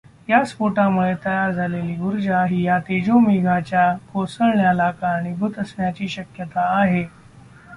[0.29, 7.05] या स्फोटामुळे तयार झालेली ऊर्जा ही या तेजोमेघाच्या कोसळण्याला कारणीभूत असण्याची शक्यता आहे.